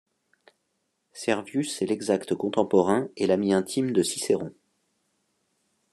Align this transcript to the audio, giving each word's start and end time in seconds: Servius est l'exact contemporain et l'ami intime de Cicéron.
Servius 1.13 1.79
est 1.83 1.85
l'exact 1.85 2.33
contemporain 2.33 3.09
et 3.17 3.27
l'ami 3.27 3.53
intime 3.53 3.91
de 3.91 4.01
Cicéron. 4.01 4.51